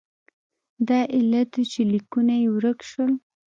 دا 0.87 0.99
علت 1.15 1.51
و 1.57 1.61
چې 1.71 1.81
لیکونه 1.91 2.33
یې 2.41 2.47
ورک 2.55 2.79
شول. 2.89 3.11